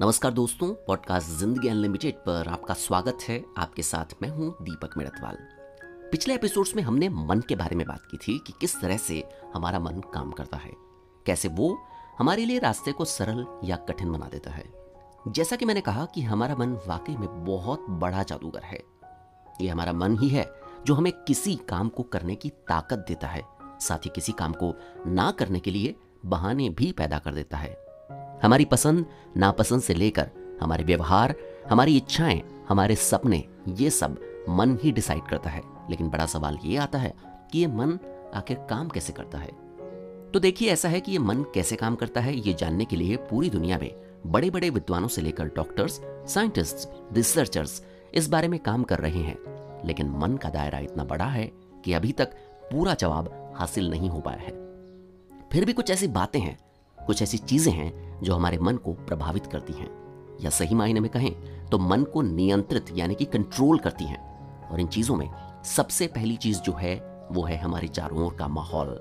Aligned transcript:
नमस्कार 0.00 0.32
दोस्तों, 0.32 0.68
पॉडकास्ट 0.86 1.28
ज़िंदगी 1.28 1.68
अनलिमिटेड 1.68 2.14
पर 2.14 2.48
आपका 2.48 2.74
स्वागत 2.74 3.18
है। 3.28 3.44
आपके 3.58 3.82
साथ 3.82 4.04
मैं 4.22 4.28
हूँ 4.28 4.56
दीपक 4.62 4.96
मेड़तवाल। 4.98 5.36
पिछले 6.10 6.34
एपिसोड्स 6.34 6.76
में 6.76 6.82
हमने 6.82 7.08
मन 7.08 7.40
के 7.40 7.56
बारे 7.56 7.76
में 7.76 7.86
बात 7.86 8.00
की 8.10 8.16
थी 8.16 8.38
कि 8.38 8.52
किस 8.60 8.80
तरह 8.80 8.96
से 8.96 9.24
हमारा 9.54 9.78
मन 9.78 10.00
काम 10.14 10.30
करता 10.30 10.56
है। 10.56 10.70
कैसे 11.26 11.48
वो 11.48 11.78
हमारे 12.18 12.44
लिए 12.44 12.58
रास्ते 12.58 12.92
को 12.92 13.04
सरल 13.04 13.46
या 13.64 13.76
कठिन 13.76 14.12
बना 14.12 14.28
देता 14.28 14.50
है। 14.50 14.64
जैसा 15.28 15.56
कि 15.56 15.64
मैंने 15.64 15.80
कहा 15.80 16.04
कि 16.04 16.22
हमारा 16.22 16.56
मन 16.56 16.72
वाकई 16.86 17.16
में 17.16 17.44
बहुत 17.44 17.86
बड़ा 17.90 18.22
जादूगर 18.22 18.62
है। 18.62 18.82
ये 19.60 19.68
हमारा 19.68 19.92
मन 19.92 20.18
ही 20.18 20.28
है 20.28 20.50
जो 20.86 20.94
हमें 20.94 21.12
किसी 21.12 21.54
काम 21.56 21.88
को 21.88 22.02
करने 22.02 22.34
की 22.34 22.48
ताकत 22.48 23.04
देता 23.08 23.28
है। 23.28 23.42
साथ 23.80 23.98
ही 23.98 24.10
किसी 24.14 24.32
काम 24.32 24.52
को 24.52 24.74
ना 25.06 25.30
करने 25.30 25.60
के 25.60 25.70
लिए 25.70 25.96
बहाने 26.26 26.68
भी 26.68 26.92
पैदा 26.92 27.18
कर 27.18 27.34
देता 27.34 27.56
है। 27.56 27.83
हमारी 28.42 28.64
पसंद, 28.64 29.06
नापसंद 29.36 29.82
से 29.82 29.94
लेकर, 29.94 30.30
हमारे 30.62 30.84
व्यवहार, 30.84 31.34
हमारी 31.70 31.96
इच्छाएँ, 31.96 32.42
हमारे 32.68 32.96
सपने, 32.96 33.44
ये 33.68 33.90
सब 33.90 34.20
मन 34.48 34.78
ही 34.82 34.92
डिसाइड 34.92 35.22
करता 35.22 35.50
है। 35.50 35.62
लेकिन 35.90 36.08
बड़ा 36.08 36.26
सवाल 36.26 36.58
ये 36.64 36.76
आता 36.76 36.98
है 36.98 37.14
कि 37.52 37.58
ये 37.58 37.66
मन 37.66 37.98
आखिर 38.34 38.56
काम 38.56 38.88
कैसे 38.88 39.12
करता 39.12 39.38
है? 39.38 39.50
तो 40.30 40.40
देखिए, 40.40 40.72
ऐसा 40.72 40.88
है 40.88 41.00
कि 41.00 41.12
ये 41.12 41.18
मन 41.18 41.42
कैसे 41.42 41.76
काम 41.76 41.94
करता 41.94 42.20
है, 42.20 42.36
ये 42.36 42.54
जानने 42.54 42.84
के 42.84 42.96
लिए 42.96 43.16
पूरी 43.16 43.50
दुनिया 43.50 43.78
में 43.78 43.94
बड़े 44.26 44.50
बड़े 44.50 44.70
विद्वानों 44.70 45.08
से 45.08 45.22
लेकर 45.22 45.44
डॉक्टर्स 45.44 46.00
साइंटिस्ट 46.04 46.88
रिसर्चर्स 47.12 47.86
इस 48.14 48.28
बारे 48.28 48.48
में 48.48 48.60
काम 48.60 48.82
कर 48.82 48.98
रहे 48.98 49.20
हैं। 49.20 49.38
लेकिन 49.86 50.08
मन 50.08 50.36
का 50.36 50.50
दायरा 50.50 50.78
इतना 50.78 51.04
बड़ा 51.04 51.24
है 51.24 51.52
कि 51.84 51.92
अभी 51.92 52.12
तक 52.12 52.26
पूरा 52.72 52.94
जवाब 52.94 53.54
हासिल 53.56 53.90
नहीं 53.90 54.10
हो 54.10 54.20
पाया 54.20 54.38
है। 54.38 54.64
फिर 55.52 55.64
भी 55.64 55.72
कुछ 55.72 55.90
ऐसी 55.90 56.08
बातें 56.08 56.40
हैं 56.40 56.58
कुछ 57.06 57.22
ऐसी 57.22 57.38
चीज़ें 57.38 57.72
हैं 57.72 58.20
जो 58.22 58.34
हमारे 58.34 58.58
मन 58.58 58.76
को 58.76 58.92
प्रभावित 58.92 59.46
करती 59.46 59.72
हैं। 59.72 60.04
या 60.40 60.50
सही 60.50 60.74
मायने 60.74 61.00
में 61.00 61.10
कहें 61.10 61.32
तो 61.66 61.78
मन 61.78 62.02
को 62.02 62.22
नियंत्रित 62.22 62.86
यानी 62.92 63.14
कि 63.14 63.24
कंट्रोल 63.24 63.78
करती 63.78 64.04
हैं। 64.04 64.68
और 64.68 64.80
इन 64.80 64.86
चीज़ों 64.86 65.16
में 65.16 65.30
सबसे 65.64 66.06
पहली 66.06 66.36
चीज़ 66.36 66.60
जो 66.60 66.72
है, 66.72 67.26
वो 67.32 67.42
है 67.42 67.56
हमारे 67.56 67.88
चारों 67.88 68.26
ओर 68.26 68.34
का 68.34 68.48
माहौल। 68.48 69.00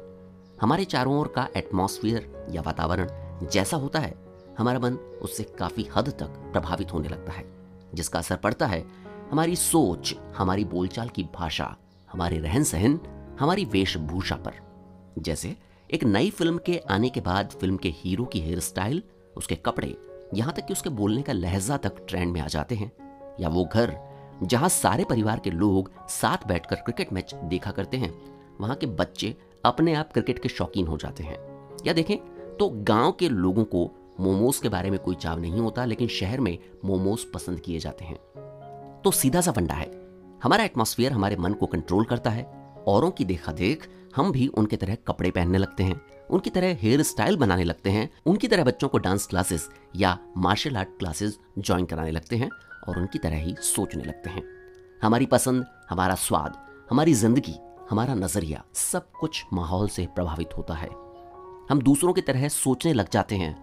हमारे 0.61 0.85
चारों 0.85 1.19
ओर 1.19 1.27
का 1.27 1.47
एटमॉस्फेयर 1.57 2.47
या 2.51 2.61
वातावरण 2.61 3.09
जैसा 3.47 3.77
होता 3.77 3.99
है, 3.99 4.15
हमारा 4.57 4.79
मन 4.79 4.93
उससे 4.93 5.43
काफ़ी 5.43 5.89
हद 5.95 6.09
तक 6.09 6.25
प्रभावित 6.25 6.93
होने 6.93 7.07
लगता 7.07 7.33
है, 7.33 7.45
जिसका 7.93 8.19
असर 8.19 8.35
पड़ता 8.35 8.65
है 8.65 8.85
हमारी 9.31 9.55
सोच, 9.55 10.15
हमारी 10.37 10.65
बोलचाल 10.65 11.09
की 11.09 11.23
भाषा, 11.23 11.75
हमारे 12.11 12.37
रहन 12.37 12.63
सहन 12.63 12.99
हमारी 13.39 13.65
वेशभूषा 13.65 14.35
पर। 14.35 14.53
जैसे 15.19 15.57
एक 15.93 16.03
नई 16.03 16.29
फ़िल्म 16.29 16.57
के 16.57 16.77
आने 16.89 17.09
के 17.09 17.21
बाद 17.21 17.49
फ़िल्म 17.51 17.77
के 17.77 17.89
हीरो 17.89 18.23
की 18.25 18.39
हेयर 18.39 18.59
स्टाइल 18.59 19.01
उसके 19.35 19.55
कपड़े, 19.55 19.95
यहाँ 20.33 20.53
तक 20.53 20.65
कि 20.65 20.73
उसके 20.73 20.89
बोलने 20.89 21.21
का 21.21 21.33
लहजा 21.33 21.77
तक 21.77 21.95
ट्रेंड 22.09 22.31
में 22.33 22.39
आ 22.41 22.47
जाते 22.47 22.75
हैं। 22.75 22.91
या 23.39 23.49
वो 23.49 23.65
घर, 23.65 23.95
जहाँ 24.43 24.69
सारे 24.69 25.03
परिवार 25.03 25.39
के 25.39 25.51
लोग 25.51 25.91
साथ 26.09 26.47
बैठकर 26.47 26.75
क्रिकेट 26.75 27.13
मैच 27.13 27.35
देखा 27.35 27.71
करते 27.71 27.97
हैं, 27.97 28.13
वहाँ 28.61 28.75
के 28.75 28.85
बच्चे 28.85 29.35
अपने 29.65 29.93
आप 29.93 30.13
क्रिकेट 30.13 30.39
के 30.39 30.49
शौकीन 30.49 30.87
हो 30.87 30.97
जाते 30.97 31.23
हैं। 31.23 31.37
या 31.85 31.93
देखें 31.93 32.17
तो 32.57 32.69
गाँव 32.69 33.11
के 33.11 33.29
लोगों 33.29 33.63
को 33.65 33.89
मोमोज 34.19 34.57
के 34.57 34.69
बारे 34.69 34.91
में 34.91 34.99
कोई 34.99 35.15
चाव 35.15 35.39
नहीं 35.39 35.59
होता, 35.59 35.85
लेकिन 35.85 36.07
शहर 36.07 36.39
में 36.39 36.57
मोमोज 36.85 37.23
पसंद 37.23 37.59
किए 37.59 37.79
जाते 37.79 38.05
हैं। 38.05 38.17
तो 39.05 39.11
सीधा 39.11 39.41
सा 39.41 39.51
फंडा 39.51 39.73
है। 39.73 39.91
हमारा 40.43 40.63
एटमॉस्फेयर 40.63 41.11
हमारे 41.11 41.35
मन 41.35 41.53
को 41.53 41.65
कंट्रोल 41.65 42.05
करता 42.05 42.29
है। 42.29 42.51
औरों 42.87 43.11
की 43.11 43.25
देखा 43.25 43.51
देख 43.51 43.87
हम 44.15 44.31
भी 44.31 44.47
उनके 44.47 44.75
तरह 44.75 44.95
कपड़े 45.07 45.31
पहनने 45.31 45.57
लगते 45.57 45.83
हैं, 45.83 45.99
उनकी 46.29 46.49
तरह 46.49 46.77
हेयर 46.81 47.01
स्टाइल 47.03 47.37
बनाने 47.37 47.63
लगते 47.63 47.89
हैं, 47.89 48.09
उनकी 48.25 48.47
तरह 48.47 48.63
बच्चों 48.63 48.87
को 48.87 48.97
डांस 48.97 49.27
क्लासेस 49.27 49.69
या 49.95 50.17
मार्शल 50.37 50.77
आर्ट 50.77 50.89
क्लासेस 50.99 51.39
ज्वाइन 51.59 51.85
कराने 51.85 52.11
लगते 52.11 52.35
हैं 52.35 52.49
और 52.87 52.99
उनकी 52.99 53.19
तरह 53.19 53.37
ही 53.37 53.55
सोचने 53.59 54.03
लगते 54.03 54.29
हैं। 54.29 54.43
हमारी 55.03 55.25
पसंद, 55.25 55.65
हमारा 55.89 56.15
स्वाद, 56.15 56.57
हमारी 56.91 57.13
ज़िंदगी, 57.13 57.55
हमारा 57.89 58.13
नज़रिया 58.13 58.63
सब 58.73 59.11
कुछ 59.11 59.43
माहौल 59.53 59.87
से 59.87 60.05
प्रभावित 60.05 60.57
होता 60.57 60.73
है। 60.73 60.89
हम 61.69 61.81
दूसरों 61.81 62.13
की 62.13 62.21
तरह 62.21 62.47
सोचने 62.47 62.93
लग 62.93 63.09
जाते 63.09 63.35
हैं 63.35 63.55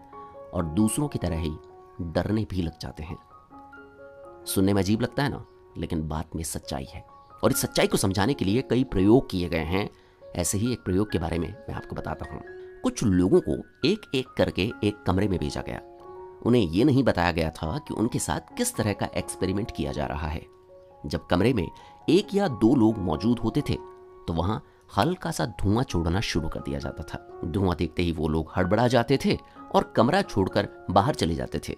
और 0.51 0.65
दूसरों 0.75 1.09
की 1.09 1.19
तरह 1.19 1.39
ही 1.39 1.51
डरने 2.03 2.47
भी 2.51 2.63
लग 2.63 2.79
जाते 2.81 3.03
हैं। 3.03 3.17
सुनने 4.47 4.73
में 4.75 4.83
अजीब 4.83 5.01
लगता 5.01 5.23
है 5.23 5.29
ना, 5.29 5.45
लेकिन 5.79 6.07
बात 6.09 6.37
में 6.37 6.43
सच्चाई 6.45 6.87
है 6.95 7.05
और 7.43 7.51
इस 7.51 7.61
सच्चाई 7.61 7.87
को 7.87 7.97
समझाने 7.97 8.35
के 8.35 8.45
लिए 8.45 8.63
कई 8.63 8.85
प्रयोग 8.85 9.31
किए 9.31 9.49
गए 9.49 9.65
हैं। 9.65 9.89
ऐसे 10.37 10.59
ही 10.59 10.73
एक 10.73 10.83
प्रयोग 10.83 11.11
के 11.11 11.19
बारे 11.19 11.39
में 11.39 11.49
मैं 11.49 11.75
आपको 11.75 11.97
बताता 11.97 12.33
हूँ। 12.33 12.41
कुछ 12.83 13.03
लोगों 13.05 13.41
को 13.41 13.57
एक 13.85 14.11
एक 14.15 14.27
करके 14.39 14.71
एक 14.85 15.03
कमरे 15.07 15.29
में 15.29 15.39
भेजा 15.39 15.61
गया। 15.61 15.81
उन्हें 16.47 16.63
यह 16.63 16.85
नहीं 16.85 17.03
बताया 17.05 17.33
गया 17.33 17.51
था 17.51 17.79
कि 17.79 17.95
उनके 17.95 18.19
साथ 18.19 18.57
किस 18.57 18.75
तरह 18.77 18.93
का 18.93 19.09
एक्सपेरिमेंट 19.17 19.71
किया 19.71 19.93
जा 19.93 20.07
रहा 20.07 20.29
है। 20.29 20.43
जब 21.07 21.27
कमरे 21.27 21.53
में 21.55 21.67
एक 22.09 22.35
या 22.35 22.49
दो 22.49 22.75
लोग 22.77 22.99
मौजूद 22.99 23.39
होते 23.39 23.61
थे 23.61 23.75
तो 24.29 24.33
वहाँ 24.33 24.63
हल्का 24.97 25.31
सा 25.31 25.47
धुआँ 25.63 25.83
छोड़ना 25.85 26.21
शुरू 26.21 26.49
कर 26.49 26.61
दिया 26.61 26.79
जाता 26.79 27.03
था। 27.03 27.41
धुआँ 27.45 27.75
देखते 27.77 28.03
ही 28.03 28.13
वो 28.13 28.29
लोग 28.29 28.53
हड़बड़ा 28.57 28.87
जाते 28.89 29.19
थे 29.25 29.37
और 29.75 29.93
कमरा 29.97 30.23
छोड़कर 30.23 30.69
बाहर 30.91 31.15
चले 31.15 31.35
जाते 31.35 31.61
थे। 31.69 31.77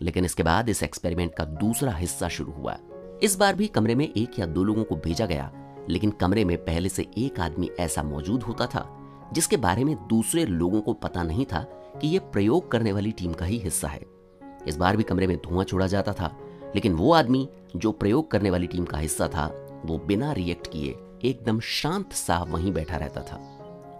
लेकिन 0.00 0.24
इसके 0.24 0.42
बाद 0.42 0.68
इस 0.68 0.82
एक्सपेरिमेंट 0.82 1.34
का 1.34 1.44
दूसरा 1.44 1.92
हिस्सा 1.92 2.28
शुरू 2.28 2.52
हुआ। 2.52 2.76
इस 3.22 3.36
बार 3.36 3.54
भी 3.54 3.66
कमरे 3.66 3.94
में 3.94 4.08
एक 4.08 4.38
या 4.38 4.46
दो 4.46 4.64
लोगों 4.64 4.84
को 4.84 4.96
भेजा 4.96 5.26
गया 5.26 5.50
लेकिन 5.88 6.10
कमरे 6.10 6.44
में 6.44 6.56
पहले 6.58 6.88
से 6.88 7.06
एक 7.18 7.40
आदमी 7.40 7.70
ऐसा 7.80 8.02
मौजूद 8.02 8.42
होता 8.42 8.66
था, 8.66 8.88
जिसके 9.32 9.56
बारे 9.56 9.84
में 9.84 9.96
दूसरे 10.08 10.44
लोगों 10.44 10.80
को 10.80 10.92
पता 10.92 11.22
नहीं 11.22 11.44
था 11.44 11.62
कि 12.00 12.08
यह 12.08 12.20
प्रयोग 12.20 12.70
करने 12.70 12.92
वाली 12.92 13.12
टीम 13.12 13.32
का 13.32 13.44
ही 13.44 13.58
हिस्सा 13.58 13.88
है। 13.88 14.00
इस 14.68 14.76
बार 14.76 14.96
भी 14.96 15.02
कमरे 15.02 15.26
में 15.26 15.36
धुआँ 15.36 15.64
छोड़ा 15.64 15.86
जाता 15.86 16.12
था, 16.12 16.36
लेकिन 16.74 16.94
वो 16.94 17.12
आदमी 17.12 17.48
जो 17.76 17.92
प्रयोग 17.92 18.30
करने 18.30 18.50
वाली 18.50 18.66
टीम 18.66 18.84
का 18.84 18.98
हिस्सा 18.98 19.28
था, 19.28 19.66
वो 19.86 19.98
बिना 19.98 20.32
रिएक्ट 20.32 20.66
किए 20.66 20.94
एकदम 21.24 21.60
शांत 21.60 22.12
सा 22.12 22.42
वहीं 22.42 22.72
बैठा 22.72 22.96
रहता 22.96 23.20
था। 23.20 23.56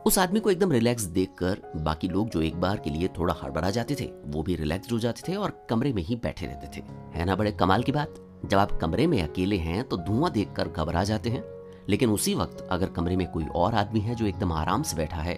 उस 0.07 0.19
आदमी 0.19 0.41
को 0.41 0.51
एकदम 0.51 0.73
रिलैक्स 0.73 1.03
देखकर 1.03 1.61
बाकी 1.77 2.09
लोग 2.09 2.29
जो 2.29 2.43
एक 2.43 2.61
बार 2.61 2.77
के 2.77 2.91
लिए 2.91 3.09
थोड़ा 3.09 3.35
हड़बड़ा 3.43 3.71
जाते 3.71 3.95
थे, 3.95 4.11
वो 4.27 4.43
भी 4.43 4.55
रिलैक्स 4.55 4.93
हो 4.93 4.99
जाते 4.99 5.23
थे 5.29 5.37
और 5.37 5.67
कमरे 5.71 5.93
में 5.93 6.03
ही 6.03 6.17
बैठे 6.17 6.47
रहते 6.47 6.81
थे। 6.81 6.85
है 7.15 7.25
ना 7.25 7.37
बड़े 7.37 7.53
कमाल 7.53 7.83
की 7.83 7.93
बात? 7.93 8.15
जब 8.47 8.59
आप 8.59 8.73
कमरे 8.73 9.07
में 9.07 9.23
अकेले 9.23 9.57
हैं 9.57 9.85
तो 9.85 9.97
धुआँ 9.97 10.31
देखकर 10.31 10.69
घबरा 10.69 11.05
जाते 11.05 11.31
हैं। 11.31 11.43
लेकिन 11.91 12.11
उसी 12.11 12.35
वक्त 12.35 12.67
अगर 12.71 12.89
कमरे 12.89 13.17
में 13.17 13.27
कोई 13.33 13.45
और 13.55 13.75
आदमी 13.75 14.01
है 14.01 14.15
जो 14.15 14.27
एकदम 14.27 14.53
आराम 14.53 14.83
से 14.83 14.97
बैठा 14.97 15.21
है 15.21 15.35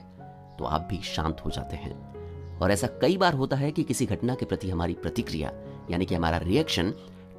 तो 0.59 0.65
आप 0.65 0.87
भी 0.91 1.01
शांत 1.05 1.41
हो 1.45 1.51
जाते 1.51 1.77
हैं। 1.77 1.95
और 2.59 2.71
ऐसा 2.71 2.87
कई 3.03 3.17
बार 3.17 3.35
होता 3.35 3.57
है 3.57 3.71
कि 3.73 3.83
किसी 3.83 4.07
घटना 4.07 4.35
के 4.35 4.47
प्रति 4.47 4.71
हमारी 4.71 4.95
प्रतिक्रिया, 4.95 5.53
यानी 5.91 6.07
कि 6.07 6.15
हमारा 6.15 6.39
रिएक्शन 6.39 6.93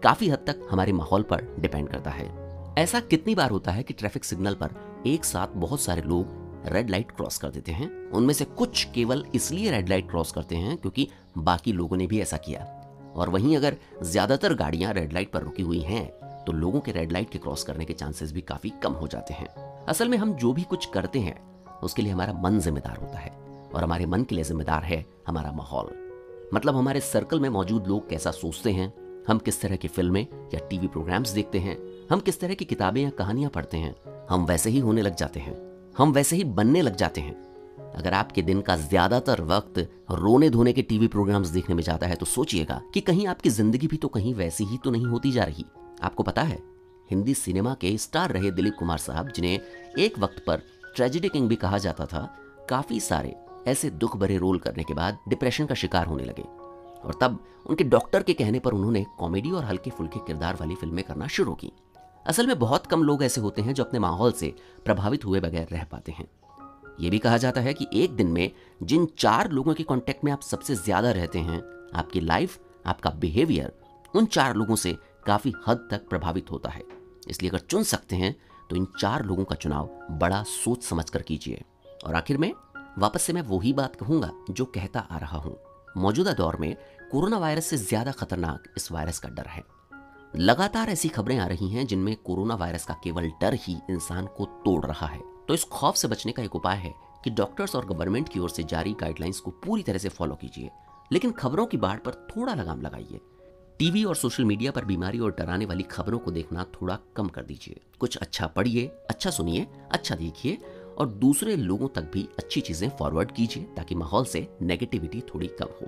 काफ़ी 0.04 0.30
हद 0.30 0.44
तक 0.48 0.68
हमारे 0.72 0.92
माहौल 0.92 1.22
पर 1.24 1.46
डिपेंड 1.60 1.90
करता 1.90 2.12
है। 2.12 2.32
ऐसा 2.78 3.00
कितनी 3.02 3.36
बार 3.36 3.52
होता 3.52 3.72
है 3.72 3.84
कि 3.84 3.94
ट्रैफ़िक 3.94 4.24
सिग्नल 4.26 4.54
पर 4.54 4.76
एक 5.08 5.26
साथ 5.26 5.56
बहुत 5.58 5.82
सारे 5.82 6.02
लोग 6.02 6.42
रेड 6.66 6.90
लाइट 6.90 7.12
क्रॉस 7.12 7.38
कर 7.38 7.50
देते 7.50 7.72
हैं? 7.72 7.90
उनमें 8.10 8.34
से 8.34 8.46
कुछ 8.46 8.84
केवल 8.86 9.26
इसलिए 9.36 9.72
रेड 9.72 9.90
लाइट 9.90 10.10
क्रॉस 10.10 10.32
करते 10.32 10.56
हैं 10.56 10.78
क्योंकि 10.78 11.08
बाकी 11.38 11.74
लोगों 11.74 11.98
ने 11.98 12.08
भी 12.08 12.22
ऐसा 12.22 12.38
किया। 12.38 12.66
और 13.16 13.30
वहीं 13.30 13.56
अगर 13.58 13.78
ज़्यादातर 14.04 14.54
गाड़ियाँ 14.56 14.94
रेड 14.94 15.14
लाइट 15.14 15.32
पर 15.32 15.42
रुकी 15.42 15.64
हुई 15.64 15.80
हैं 15.82 16.06
तो 16.48 16.52
लोगों 16.52 16.80
के 16.80 16.92
रेड 16.92 17.12
लाइट 17.12 17.30
के 17.30 17.40
क्रॉस 17.40 17.64
करने 17.64 17.86
के 17.86 17.94
चांसेस 17.94 18.32
भी 18.34 18.42
काफ़ी 18.42 18.70
कम 18.84 18.94
हो 18.94 19.08
जाते 19.08 19.34
हैं। 19.34 19.48
असल 19.86 20.10
में 20.10 20.18
हम 20.18 20.34
जो 20.34 20.54
भी 20.54 20.64
कुछ 20.64 20.86
करते 20.86 21.20
हैं, 21.20 21.36
उसके 21.84 22.02
लिए 22.02 22.12
हमारा 22.12 22.34
मन 22.34 22.60
जिम्मेदार 22.60 22.98
होता 22.98 23.20
है 23.20 23.32
और 23.74 23.84
हमारे 23.84 24.06
मन 24.06 24.24
के 24.24 24.36
लिए 24.36 24.44
जिम्मेदार 24.44 24.84
है 24.84 25.04
हमारा 25.28 25.52
माहौल। 25.52 25.92
मतलब 26.54 26.76
हमारे 26.76 27.00
सर्कल 27.02 27.40
में 27.40 27.50
मौजूद 27.50 27.88
लोग 27.88 28.10
कैसा 28.10 28.32
सोचते 28.32 28.72
हैं, 28.72 28.94
हम 29.28 29.38
किस 29.38 29.62
तरह 29.62 29.76
की 29.76 29.88
फ़िल्में 29.88 30.22
या 30.54 30.60
टीवी 30.70 30.88
प्रोग्राम्स 30.88 31.30
देखते 31.30 31.60
हैं, 31.60 31.78
हम 32.12 32.20
किस 32.20 32.40
तरह 32.40 32.54
की 32.54 32.66
किताबें 32.66 33.02
या 33.02 33.10
कहानियाँ 33.10 33.50
पढ़ते 33.50 33.78
हैं, 33.78 33.96
हम 34.30 34.46
वैसे 34.46 34.70
ही 34.70 34.80
होने 34.80 35.02
लग 35.02 35.16
जाते 35.16 35.40
हैं, 35.40 35.56
हम 35.98 36.12
वैसे 36.12 36.36
ही 36.36 36.44
बनने 36.44 36.82
लग 36.82 36.96
जाते 36.96 37.22
हैं। 37.22 37.36
अगर 37.94 38.14
आपके 38.14 38.42
दिन 38.42 38.62
का 38.62 38.76
ज़्यादातर 38.76 39.42
वक्त 39.42 39.78
रोने 40.12 40.50
धोने 40.50 40.74
के 40.74 40.82
टीवी 40.82 41.08
प्रोग्राम्स 41.08 41.48
देखने 41.48 41.76
में 41.76 41.84
जाता 41.84 42.08
है 42.08 42.16
तो 42.16 42.26
सोचिएगा 42.26 42.82
कि 42.94 43.02
कहीं 43.02 43.28
आपकी 43.28 43.50
ज़िंदगी 43.50 43.88
भी 43.88 43.98
तो 43.98 44.08
कहीं 44.08 44.34
वैसी 44.34 44.64
ही 44.64 44.78
तो 44.78 44.92
नहीं 44.92 45.06
होती 45.06 45.32
जा 45.32 45.44
रही। 45.44 45.66
आपको 46.04 46.24
पता 46.24 46.42
है, 46.42 46.62
हिंदी 47.10 47.34
सिनेमा 47.34 47.74
के 47.74 47.98
स्टार 47.98 48.32
रहे 48.32 48.52
दिलीप 48.52 48.76
कुमार 48.80 48.98
साहब, 48.98 49.30
जिन्हें 49.30 49.60
एक 49.98 50.20
वक्त 50.20 50.44
पर 50.48 50.62
ट्रेजिडी 50.96 51.30
किंग 51.30 51.48
भी 51.50 51.56
कहा 51.56 51.78
जाता 51.78 52.06
था, 52.06 52.26
काफ़ी 52.70 53.00
सारे 53.00 53.36
ऐसे 53.68 53.90
दुख 53.92 54.18
भरे 54.18 54.38
रोल 54.38 54.60
करने 54.60 54.84
के 54.84 54.94
बाद 54.94 55.20
डिप्रेशन 55.30 55.66
का 55.66 55.76
शिकार 55.76 56.08
होने 56.08 56.24
लगे। 56.24 56.44
और 57.04 57.18
तब 57.22 57.40
उनके 57.66 57.84
डॉक्टर 57.84 58.24
के 58.24 58.34
कहने 58.34 58.60
पर 58.60 58.74
उन्होंने 58.74 59.06
कॉमेडी 59.20 59.52
और 59.52 59.66
हल्के 59.66 59.90
फुल्के 59.90 60.20
किरदार 60.28 60.58
वाली 60.60 60.76
फ़िल्में 60.76 61.04
करना 61.04 61.28
शुरू 61.28 61.54
की। 61.54 61.72
असल 62.26 62.48
में 62.48 62.58
बहुत 62.60 62.86
कम 62.86 63.04
लोग 63.04 63.24
ऐसे 63.24 63.42
होते 63.42 63.62
हैं 63.62 63.74
जो 63.74 63.84
अपने 63.84 64.00
माहौल 64.00 64.32
से 64.32 64.54
प्रभावित 64.86 65.26
हुए 65.26 65.40
बगैर 65.40 65.68
रह 65.72 65.84
पाते 65.84 66.12
हैं। 66.12 66.28
यह 67.00 67.10
भी 67.10 67.20
कहा 67.20 67.38
जाता 67.38 67.62
है 67.62 67.74
कि 67.74 67.88
एक 67.94 68.16
दिन 68.16 68.28
में 68.28 68.52
जिन 68.84 69.08
चार 69.18 69.50
लोगों 69.52 69.74
के 69.74 69.84
कांटेक्ट 69.84 70.24
में 70.26 70.32
आप 70.32 70.42
सबसे 70.42 70.76
ज़्यादा 70.76 71.12
रहते 71.12 71.40
हैं, 71.40 71.62
आपकी 71.96 72.20
लाइफ 72.20 72.60
आपका 72.86 73.10
बिहेवियर 73.12 73.72
उन 74.14 74.26
चार 74.26 74.56
लोगों 74.56 74.76
से 74.76 74.96
काफ़ी 75.28 75.54
हद 75.68 75.88
तक 75.92 76.08
प्रभावित 76.10 76.52
होता 76.52 76.70
है। 76.70 76.84
इसलिए 77.30 77.50
अगर 77.50 77.60
चुन 77.62 77.84
सकते 77.84 78.16
हैं 78.16 78.36
तो 78.70 78.76
इन 78.76 78.88
चार 79.00 79.24
लोगों 79.26 79.44
का 79.44 79.56
चुनाव 79.56 79.90
बड़ा 80.12 80.42
सोच 80.44 80.84
समझ 80.84 81.10
कर 81.10 81.22
कीजिए। 81.22 81.64
और 82.06 82.16
आखिर 82.16 82.38
में, 82.38 82.52
वापस 82.98 83.22
से 83.22 83.34
मैं 83.34 83.42
वही 83.42 83.74
बात 83.74 83.96
कहूँगा 83.96 84.32
जो 84.50 84.66
कहता 84.66 85.00
आ 85.02 85.18
रहा 85.18 85.38
हूँ। 85.38 85.58
मौजूदा 85.98 86.34
दौर 86.34 86.56
में, 86.56 86.76
कोरोना 87.12 87.38
वायरस 87.38 87.66
से 87.66 87.78
ज़्यादा 87.78 88.12
खतरनाक 88.12 88.74
इस 88.78 88.92
वायरस 88.92 89.20
का 89.20 89.30
डर 89.30 89.48
है। 89.48 89.64
लगातार 90.34 90.90
ऐसी 90.90 91.10
खबरें 91.10 91.38
आ 91.38 91.46
रही 91.48 91.70
हैं 91.70 91.86
जिनमें 91.88 92.16
कोरोना 92.16 92.56
वायरस 92.56 92.86
का 92.86 92.94
केवल 92.94 93.30
डर 93.42 93.54
ही 93.54 93.78
इंसान 93.90 94.28
को 94.28 94.46
तोड़ 94.66 94.86
रहा 94.86 95.08
है। 95.08 95.22
तो 95.48 95.54
इस 95.54 95.64
खौफ 95.64 95.96
से 95.96 96.08
बचने 96.08 96.32
का 96.32 96.44
एक 96.44 96.56
उपाय 96.56 96.78
है 96.78 96.94
कि 97.24 97.30
डॉक्टर्स 97.30 97.76
और 97.76 97.86
गवर्नमेंट 97.86 98.30
की 98.30 98.40
ओर 98.40 98.50
से 98.50 98.64
जारी 98.64 98.94
गाइडलाइंस 98.94 99.40
को 99.40 99.52
पूरी 99.66 99.84
तरह 99.84 99.98
से 99.98 100.10
फॉलो 100.10 100.36
कीजिए। 100.36 100.70
लेकिन 101.12 101.32
खबरों 101.32 101.66
की 101.66 101.78
बाढ़ 101.78 101.98
पर 101.98 102.28
थोड़ा 102.32 102.54
लगाम 102.54 102.82
लगाइए। 102.82 103.20
टीवी 103.80 104.04
और 104.04 104.16
सोशल 104.16 104.46
मीडिया 104.46 104.72
पर 104.72 104.86
बीमारी 104.86 105.20
और 105.20 105.32
डराने 105.32 105.66
वाली 105.66 105.84
खबरों 105.84 106.18
को 106.20 106.32
देखना 106.32 106.64
थोड़ा 106.74 106.98
कम 107.16 107.28
कर 107.28 107.44
दीजिए। 107.44 107.80
कुछ 108.00 108.18
अच्छा 108.18 108.48
पढ़िए 108.48 108.86
अच्छा 109.10 109.30
सुनिए 109.30 109.68
अच्छा 109.92 110.16
देखिए 110.16 110.58
और 110.98 111.08
दूसरे 111.10 111.56
लोगों 111.56 111.88
तक 111.88 112.10
भी 112.14 112.28
अच्छी 112.40 112.62
चीज़ें 112.62 112.90
फॉरवर्ड 112.90 113.32
कीजिए 113.32 113.64
ताकि 113.78 113.96
माहौल 113.96 114.26
से 114.26 114.48
नेगेटिविटी 114.62 115.22
थोड़ी 115.34 115.48
कम 115.60 115.74
हो। 115.82 115.88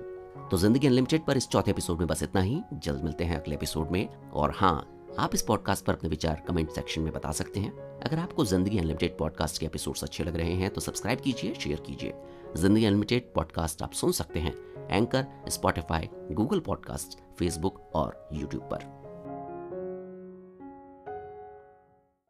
तो 0.50 0.58
ज़िंदगी 0.58 0.88
अनलिमिटेड 0.88 1.26
पर 1.26 1.38
इस 1.38 1.48
चौथे 1.48 1.72
एपिसोड 1.72 2.00
में 2.00 2.08
बस 2.08 2.24
इतना 2.24 2.42
ही। 2.42 2.62
जल्द 2.74 3.04
मिलते 3.04 3.24
हैं 3.24 3.42
अगले 3.42 3.56
एपिसोड 3.56 3.92
में 3.92 4.08
और 4.08 4.54
हाँ 4.56 4.76
आप 5.20 5.36
इस 5.36 5.42
पॉडकास्ट 5.42 5.86
पर 5.86 5.94
अपने 5.94 6.10
विचार 6.10 6.44
कमेंट 6.48 6.72
सेक्शन 6.72 7.02
में 7.02 7.12
बता 7.14 7.32
सकते 7.32 7.60
हैं। 7.60 7.72
अगर 8.00 8.20
आपको 8.20 8.46
ज़िंदगी 8.46 8.78
अनलिमिटेड 8.78 9.18
पॉडकास्ट 9.18 9.60
के 9.60 9.66
एपिसोड्स 9.66 10.04
अच्छे 10.04 10.24
लग 10.24 10.36
रहे 10.36 10.54
हैं 10.54 10.70
तो 10.70 10.82
सब्सक्राइब 10.82 11.20
कीजिए 11.20 11.54
शेयर 11.56 11.80
कीजिए। 11.88 12.14
ज़िंदगी 12.58 12.86
अनलिमिटेड 12.86 13.32
पॉडकास्ट 13.36 13.84
आप 13.84 13.94
सुन 13.94 14.12
सकते 14.12 14.40
हैं। 14.40 14.54
Anchor 14.90 15.26
Spotify 15.50 16.10
Google 16.32 16.60
podcast 16.60 17.18
Facebook 17.40 17.92
और 17.96 18.30
यूट्यूब 18.34 18.64
पर। 18.64 19.05